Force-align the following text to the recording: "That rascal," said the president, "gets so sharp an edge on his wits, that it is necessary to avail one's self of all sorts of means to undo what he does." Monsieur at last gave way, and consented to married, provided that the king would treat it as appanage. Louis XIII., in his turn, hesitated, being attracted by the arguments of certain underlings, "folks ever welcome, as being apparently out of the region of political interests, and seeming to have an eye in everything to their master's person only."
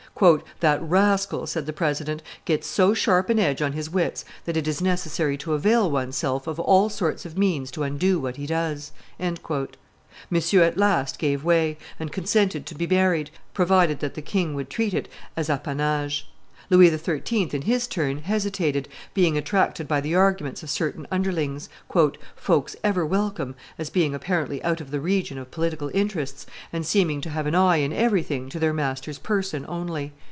"That 0.59 0.79
rascal," 0.83 1.47
said 1.47 1.65
the 1.65 1.71
president, 1.73 2.21
"gets 2.45 2.67
so 2.67 2.93
sharp 2.93 3.29
an 3.31 3.39
edge 3.39 3.59
on 3.61 3.71
his 3.73 3.89
wits, 3.89 4.23
that 4.45 4.55
it 4.57 4.67
is 4.67 4.79
necessary 4.81 5.35
to 5.37 5.53
avail 5.53 5.89
one's 5.89 6.15
self 6.17 6.45
of 6.47 6.59
all 6.59 6.89
sorts 6.89 7.25
of 7.25 7.37
means 7.39 7.71
to 7.71 7.81
undo 7.83 8.19
what 8.19 8.35
he 8.37 8.45
does." 8.45 8.91
Monsieur 10.29 10.61
at 10.63 10.77
last 10.77 11.17
gave 11.17 11.43
way, 11.45 11.75
and 11.99 12.11
consented 12.11 12.65
to 12.67 12.87
married, 12.89 13.31
provided 13.55 13.99
that 14.01 14.13
the 14.15 14.21
king 14.21 14.53
would 14.53 14.69
treat 14.69 14.93
it 14.93 15.07
as 15.37 15.49
appanage. 15.49 16.27
Louis 16.69 16.89
XIII., 16.95 17.49
in 17.51 17.63
his 17.63 17.85
turn, 17.85 18.19
hesitated, 18.19 18.87
being 19.13 19.37
attracted 19.37 19.89
by 19.89 19.99
the 19.99 20.15
arguments 20.15 20.63
of 20.63 20.69
certain 20.69 21.05
underlings, 21.11 21.67
"folks 22.37 22.77
ever 22.81 23.05
welcome, 23.05 23.55
as 23.77 23.89
being 23.89 24.15
apparently 24.15 24.63
out 24.63 24.79
of 24.79 24.89
the 24.89 25.01
region 25.01 25.37
of 25.37 25.51
political 25.51 25.91
interests, 25.93 26.45
and 26.71 26.85
seeming 26.85 27.19
to 27.19 27.29
have 27.29 27.45
an 27.45 27.55
eye 27.55 27.77
in 27.87 27.91
everything 27.91 28.47
to 28.47 28.57
their 28.59 28.71
master's 28.73 29.17
person 29.19 29.65
only." 29.67 30.13